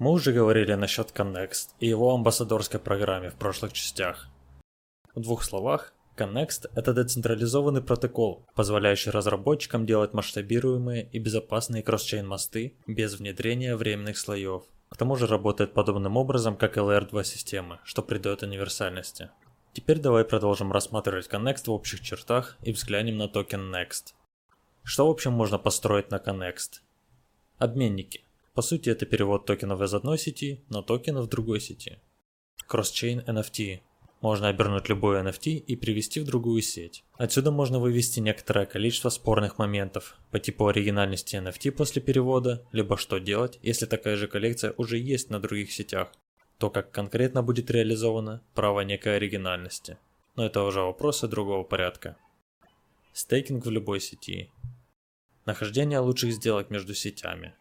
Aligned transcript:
Мы 0.00 0.10
уже 0.10 0.32
говорили 0.32 0.74
насчет 0.74 1.12
Connext 1.12 1.68
и 1.78 1.86
его 1.86 2.12
амбассадорской 2.12 2.80
программе 2.80 3.30
в 3.30 3.36
прошлых 3.36 3.72
частях. 3.72 4.28
В 5.14 5.20
двух 5.20 5.44
словах, 5.44 5.94
Connext– 6.16 6.68
это 6.74 6.92
децентрализованный 6.92 7.80
протокол, 7.80 8.44
позволяющий 8.56 9.10
разработчикам 9.10 9.86
делать 9.86 10.12
масштабируемые 10.12 11.08
и 11.12 11.20
безопасные 11.20 11.84
кросс-чейн 11.84 12.26
мосты 12.26 12.74
без 12.88 13.14
внедрения 13.14 13.76
временных 13.76 14.18
слоев. 14.18 14.64
К 14.88 14.96
тому 14.96 15.14
же 15.14 15.28
работает 15.28 15.74
подобным 15.74 16.16
образом, 16.16 16.56
как 16.56 16.76
LR2 16.76 17.22
системы, 17.22 17.78
что 17.84 18.02
придает 18.02 18.42
универсальности. 18.42 19.30
Теперь 19.74 20.00
давай 20.00 20.24
продолжим 20.24 20.72
рассматривать 20.72 21.28
Connext 21.28 21.66
в 21.66 21.70
общих 21.70 22.00
чертах 22.00 22.58
и 22.62 22.72
взглянем 22.72 23.16
на 23.16 23.28
токен 23.28 23.72
Next. 23.72 24.14
Что 24.82 25.06
в 25.06 25.10
общем 25.10 25.32
можно 25.32 25.58
построить 25.58 26.10
на 26.10 26.16
Connext? 26.16 26.80
Обменники. 27.58 28.24
По 28.54 28.62
сути 28.62 28.88
это 28.88 29.04
перевод 29.04 29.46
токенов 29.46 29.80
из 29.82 29.92
одной 29.94 30.16
сети 30.16 30.64
на 30.68 30.80
токены 30.80 31.22
в 31.22 31.26
другой 31.26 31.60
сети. 31.60 31.98
Cross-chain 32.70 33.24
NFT. 33.26 33.80
Можно 34.20 34.46
обернуть 34.46 34.88
любой 34.88 35.20
NFT 35.20 35.56
и 35.56 35.74
привести 35.74 36.20
в 36.20 36.24
другую 36.24 36.62
сеть. 36.62 37.02
Отсюда 37.14 37.50
можно 37.50 37.80
вывести 37.80 38.20
некоторое 38.20 38.64
количество 38.64 39.08
спорных 39.08 39.58
моментов 39.58 40.16
по 40.30 40.38
типу 40.38 40.68
оригинальности 40.68 41.34
NFT 41.34 41.72
после 41.72 42.00
перевода, 42.00 42.64
либо 42.70 42.96
что 42.96 43.18
делать, 43.18 43.58
если 43.60 43.86
такая 43.86 44.14
же 44.14 44.28
коллекция 44.28 44.72
уже 44.76 44.98
есть 44.98 45.30
на 45.30 45.40
других 45.40 45.72
сетях. 45.72 46.12
То, 46.58 46.70
как 46.70 46.92
конкретно 46.92 47.42
будет 47.42 47.72
реализовано 47.72 48.40
право 48.54 48.82
некой 48.82 49.16
оригинальности. 49.16 49.98
Но 50.36 50.46
это 50.46 50.62
уже 50.62 50.80
вопросы 50.80 51.26
другого 51.26 51.64
порядка. 51.64 52.16
Стейкинг 53.12 53.66
в 53.66 53.70
любой 53.70 54.00
сети. 54.00 54.52
Нахождение 55.44 55.98
лучших 55.98 56.32
сделок 56.32 56.70
между 56.70 56.94
сетями. 56.94 57.52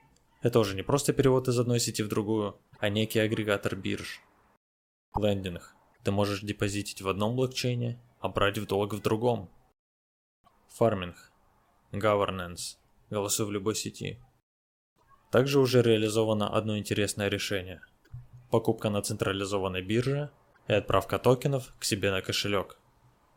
Это 0.44 0.60
уже 0.60 0.76
не 0.76 0.84
просто 0.84 1.14
перевод 1.14 1.48
из 1.48 1.58
одной 1.58 1.80
сети 1.80 2.04
в 2.04 2.10
другую, 2.10 2.60
а 2.80 2.90
некий 2.90 3.20
агрегатор 3.20 3.78
бирж. 3.78 4.20
Лендинг. 5.18 5.74
Ты 6.04 6.12
можешь 6.12 6.42
депозитить 6.42 7.02
в 7.02 7.08
одном 7.08 7.38
блокчейне, 7.38 7.98
а 8.20 8.28
брать 8.28 8.58
в 8.58 8.66
долг 8.66 8.94
в 8.94 9.02
другом. 9.02 9.50
Фарминг. 10.68 11.32
Governance. 11.94 12.76
Голосуй 13.10 13.46
в 13.46 13.52
любой 13.52 13.76
сети. 13.76 14.20
Также 15.32 15.62
уже 15.62 15.82
реализовано 15.82 16.54
одно 16.54 16.78
интересное 16.78 17.30
решение. 17.30 17.82
Покупка 18.52 18.90
на 18.90 19.02
централизованной 19.02 19.82
бирже 19.82 20.30
и 20.68 20.74
отправка 20.74 21.20
токенов 21.20 21.74
к 21.80 21.86
себе 21.86 22.12
на 22.12 22.22
кошелек. 22.22 22.78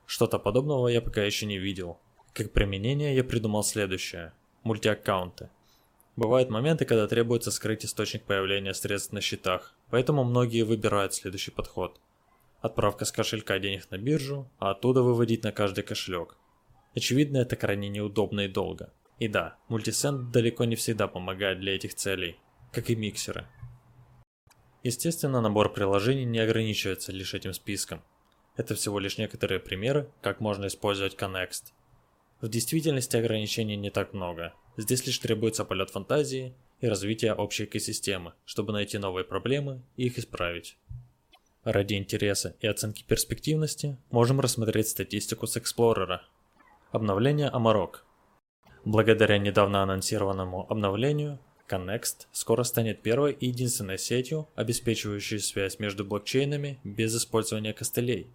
Что-то 0.06 0.41
подобного 0.41 0.88
я 0.88 1.00
пока 1.00 1.22
еще 1.22 1.46
не 1.46 1.58
видел. 1.58 2.00
Как 2.32 2.52
применение 2.52 3.14
я 3.14 3.22
придумал 3.22 3.62
следующее. 3.62 4.32
Мультиаккаунты. 4.64 5.50
Бывают 6.17 6.48
моменты, 6.48 6.86
когда 6.86 7.06
требуется 7.06 7.50
скрыть 7.50 7.84
источник 7.84 8.25
появления 8.25 8.72
средств 8.72 9.12
на 9.12 9.20
счетах, 9.20 9.75
поэтому 9.91 10.25
многие 10.25 10.62
выбирают 10.62 11.12
следующий 11.12 11.50
подход. 11.50 12.00
Отправка 12.62 13.05
с 13.05 13.12
кошелька 13.12 13.59
денег 13.59 13.91
на 13.91 13.98
биржу, 13.98 14.50
а 14.59 14.70
оттуда 14.70 15.03
выводить 15.03 15.44
на 15.44 15.53
каждый 15.53 15.84
кошелек. 15.84 16.37
Очевидно, 16.94 17.37
это 17.37 17.56
крайне 17.56 17.91
неудобно 17.91 18.41
и 18.41 18.48
долго. 18.48 18.94
И 19.19 19.28
да, 19.28 19.59
мультисенд 19.69 20.31
далеко 20.31 20.64
не 20.64 20.77
всегда 20.77 21.06
помогает 21.06 21.61
для 21.61 21.75
этих 21.75 21.94
целей, 21.94 22.39
как 22.72 22.89
и 22.89 22.97
миксеры. 22.97 23.47
Естественно, 24.83 25.42
набор 25.42 25.70
приложений 25.72 26.25
не 26.25 26.39
ограничивается 26.39 27.12
лишь 27.12 27.34
этим 27.34 27.53
списком. 27.53 28.03
Это 28.56 28.75
всего 28.75 28.98
лишь 28.98 29.19
некоторые 29.19 29.61
примеры, 29.61 30.11
как 30.22 30.41
можно 30.41 30.67
использовать 30.67 31.14
Connext. 31.14 31.72
В 32.40 32.48
действительности 32.48 33.16
ограничений 33.16 33.76
не 33.76 33.90
так 33.90 34.12
много. 34.12 34.52
Здесь 34.76 35.06
лишь 35.06 35.18
требуется 35.18 35.64
полет 35.64 35.90
фантазии 35.90 36.54
и 36.80 36.86
развитие 36.86 37.32
общей 37.32 37.64
экосистемы, 37.64 38.34
чтобы 38.44 38.74
найти 38.74 38.98
новые 38.98 39.24
проблемы 39.24 39.80
и 39.96 40.06
их 40.06 40.18
исправить. 40.18 40.76
Ради 41.64 41.94
интереса 41.94 42.54
и 42.60 42.66
оценки 42.66 43.04
перспективности 43.04 43.96
можем 44.10 44.41
рассмотреть 44.41 44.88
статистику 44.88 45.46
с 45.46 45.56
Explorer. 45.56 46.20
Обновление 46.92 47.50
Amarok. 47.50 48.02
Благодаря 48.84 49.38
недавно 49.38 49.82
анонсированному 49.82 50.70
обновлению, 50.70 51.41
Connext 51.69 52.26
скоро 52.32 52.62
станет 52.62 53.02
первой 53.02 53.32
и 53.32 53.46
единственной 53.46 53.98
сетью, 53.98 54.46
обеспечивающей 54.54 55.41
связь 55.41 55.78
между 55.78 56.04
блокчейнами 56.04 56.78
без 56.84 57.16
использования 57.16 57.72
костылей. 57.72 58.28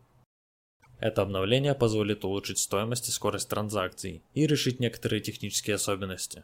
Это 1.01 1.23
обновление 1.23 1.73
позволит 1.73 2.23
улучшить 2.23 2.59
стоимость 2.59 3.09
и 3.09 3.11
скорость 3.11 3.49
транзакций 3.49 4.21
и 4.35 4.45
решить 4.45 4.79
некоторые 4.79 5.19
технические 5.19 5.77
особенности. 5.77 6.43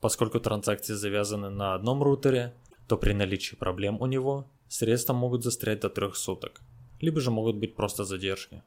Поскольку 0.00 0.38
транзакции 0.38 0.94
завязаны 0.94 1.50
на 1.50 1.74
одном 1.74 2.00
рутере, 2.00 2.54
то 2.86 2.96
при 2.96 3.12
наличии 3.12 3.56
проблем 3.56 4.00
у 4.00 4.06
него 4.06 4.48
средства 4.68 5.14
могут 5.14 5.42
застрять 5.42 5.80
до 5.80 5.90
3 5.90 6.12
суток, 6.14 6.60
либо 7.00 7.20
же 7.20 7.32
могут 7.32 7.56
быть 7.56 7.74
просто 7.74 8.04
задержки. 8.04 8.62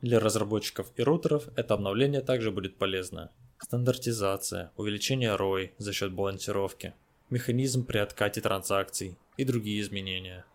Для 0.00 0.18
разработчиков 0.18 0.90
и 0.96 1.02
рутеров 1.02 1.48
это 1.54 1.74
обновление 1.74 2.22
также 2.22 2.50
будет 2.50 2.78
полезно. 2.78 3.30
Стандартизация, 3.58 4.72
увеличение 4.76 5.36
ROI 5.36 5.72
за 5.76 5.92
счет 5.92 6.10
балансировки, 6.14 6.94
механизм 7.28 7.84
при 7.84 7.98
откате 7.98 8.40
транзакций 8.40 9.18
и 9.36 9.44
другие 9.44 9.82
изменения. 9.82 10.46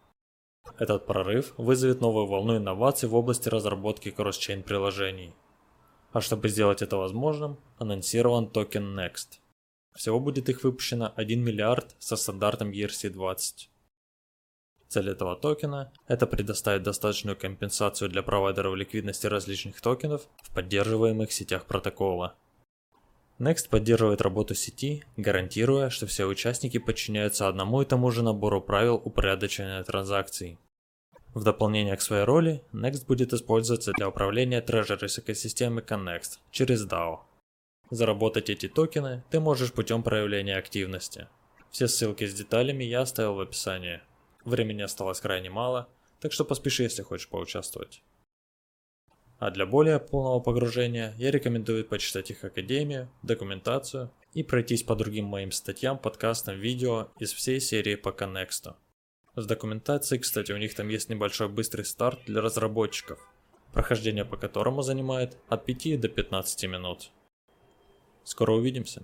Этот 0.77 1.05
прорыв 1.05 1.53
вызовет 1.57 2.01
новую 2.01 2.27
волну 2.27 2.57
инноваций 2.57 3.09
в 3.09 3.15
области 3.15 3.49
разработки 3.49 4.11
кросс-чейн 4.11 4.63
приложений. 4.63 5.33
А 6.11 6.21
чтобы 6.21 6.49
сделать 6.49 6.81
это 6.81 6.97
возможным, 6.97 7.57
анонсирован 7.77 8.49
токен 8.49 8.97
Next. 8.99 9.39
Всего 9.95 10.19
будет 10.19 10.49
их 10.49 10.63
выпущено 10.63 11.11
1 11.15 11.43
миллиард 11.43 11.95
со 11.99 12.15
стандартом 12.15 12.71
ERC-20. 12.71 13.69
Цель 14.87 15.09
этого 15.09 15.35
токена– 15.35 15.91
это 16.07 16.27
предоставить 16.27 16.83
достаточную 16.83 17.35
компенсацию 17.35 18.09
для 18.09 18.23
провайдеров 18.23 18.75
ликвидности 18.75 19.27
различных 19.27 19.81
токенов 19.81 20.27
в 20.43 20.53
поддерживаемых 20.53 21.31
сетях 21.31 21.65
протокола. 21.65 22.35
Next 23.39 23.69
поддерживает 23.69 24.21
работу 24.21 24.55
сети, 24.55 25.03
гарантируя, 25.15 25.91
что 25.91 26.07
все 26.07 26.25
участники 26.25 26.79
подчиняются 26.79 27.47
одному 27.47 27.83
и 27.83 27.85
тому 27.85 28.09
же 28.09 28.23
набору 28.23 28.61
правил 28.61 28.95
упорядочения 28.95 29.83
транзакций. 29.83 30.57
В 31.35 31.43
дополнение 31.43 31.95
к 31.95 32.01
своей 32.01 32.23
роли, 32.23 32.63
Next 32.73 33.05
будет 33.05 33.33
использоваться 33.33 33.91
для 33.91 34.09
управления 34.09 34.59
Treasuries 34.59 35.19
экосистемы 35.19 35.81
Connext 35.81 36.39
через 36.49 36.87
DAO. 36.87 37.19
Заработать 37.91 38.49
эти 38.49 38.67
токены 38.67 39.23
ты 39.29 39.39
можешь 39.39 39.71
путем 39.71 40.01
проявления 40.01 40.57
активности. 40.57 41.27
Все 41.69 41.87
ссылки 41.87 42.25
с 42.25 42.33
деталями 42.33 42.83
я 42.83 43.01
оставил 43.01 43.35
в 43.35 43.39
описании. 43.39 44.01
Времени 44.45 44.81
осталось 44.81 45.19
крайне 45.21 45.51
мало, 45.51 45.87
так 46.19 46.33
что 46.33 46.43
поспеши, 46.43 46.83
если 46.83 47.03
хочешь 47.03 47.29
поучаствовать. 47.29 48.01
А 49.39 49.51
для 49.51 49.67
более 49.67 49.99
полного 49.99 50.39
погружения 50.39 51.13
я 51.17 51.29
рекомендую 51.29 51.85
почитать 51.85 52.31
их 52.31 52.43
академию, 52.43 53.07
документацию 53.21 54.11
и 54.33 54.41
пройтись 54.41 54.83
по 54.83 54.95
другим 54.95 55.25
моим 55.25 55.51
статьям, 55.51 55.99
подкастам, 55.99 56.59
видео 56.59 57.09
из 57.19 57.33
всей 57.33 57.59
серии 57.59 57.95
по 57.95 58.09
Connextu. 58.09 58.73
С 59.35 59.45
документацией, 59.45 60.19
кстати, 60.19 60.51
у 60.51 60.57
них 60.57 60.73
там 60.73 60.87
есть 60.87 61.09
небольшой 61.09 61.49
быстрый 61.49 61.85
старт 61.85 62.19
для 62.25 62.41
разработчиков, 62.41 63.19
прохождение 63.73 64.25
по 64.25 64.37
которому 64.37 64.81
занимает 64.81 65.37
от 65.49 65.65
5 65.65 65.99
до 65.99 66.09
15 66.09 66.63
минут. 66.65 67.11
Скоро 68.23 68.53
увидимся. 68.53 69.03